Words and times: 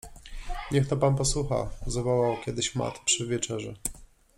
Niech 0.71 0.91
no 0.91 0.97
pan 0.97 1.15
posłucha!- 1.15 1.69
zawołał 1.87 2.37
kiedyś 2.45 2.75
Matt 2.75 2.99
przy 3.05 3.27
wieczerzy. 3.27 3.75